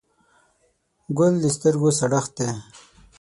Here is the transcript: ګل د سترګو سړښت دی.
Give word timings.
ګل 1.17 1.33
د 1.41 1.45
سترګو 1.55 1.89
سړښت 1.99 2.31
دی. 2.37 2.49